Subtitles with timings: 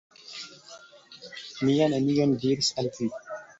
[1.67, 3.15] Mi ja nenion diris al vi!